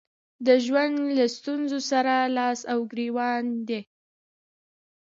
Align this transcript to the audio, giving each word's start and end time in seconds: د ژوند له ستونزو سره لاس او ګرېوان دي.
د 0.45 0.47
ژوند 0.65 0.95
له 1.17 1.25
ستونزو 1.35 1.79
سره 1.91 2.13
لاس 2.37 2.59
او 2.71 2.79
ګرېوان 2.91 3.45
دي. 3.67 3.81